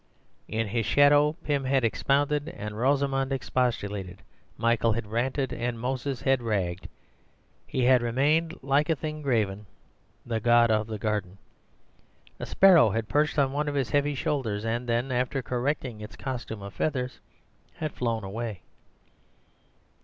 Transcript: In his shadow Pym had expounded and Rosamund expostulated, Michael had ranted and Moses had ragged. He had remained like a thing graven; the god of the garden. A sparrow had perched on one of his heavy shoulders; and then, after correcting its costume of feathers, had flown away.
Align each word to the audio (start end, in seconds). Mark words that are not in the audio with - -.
In 0.47 0.65
his 0.69 0.87
shadow 0.87 1.33
Pym 1.43 1.63
had 1.65 1.83
expounded 1.83 2.49
and 2.49 2.75
Rosamund 2.75 3.31
expostulated, 3.31 4.23
Michael 4.57 4.93
had 4.93 5.05
ranted 5.05 5.53
and 5.53 5.79
Moses 5.79 6.21
had 6.23 6.41
ragged. 6.41 6.89
He 7.67 7.83
had 7.83 8.01
remained 8.01 8.57
like 8.63 8.89
a 8.89 8.95
thing 8.95 9.21
graven; 9.21 9.67
the 10.25 10.39
god 10.39 10.71
of 10.71 10.87
the 10.87 10.97
garden. 10.97 11.37
A 12.39 12.47
sparrow 12.47 12.89
had 12.89 13.09
perched 13.09 13.37
on 13.37 13.51
one 13.53 13.67
of 13.69 13.75
his 13.75 13.91
heavy 13.91 14.15
shoulders; 14.15 14.65
and 14.65 14.89
then, 14.89 15.11
after 15.11 15.43
correcting 15.43 16.01
its 16.01 16.15
costume 16.17 16.63
of 16.63 16.73
feathers, 16.73 17.19
had 17.75 17.93
flown 17.93 18.23
away. 18.23 18.63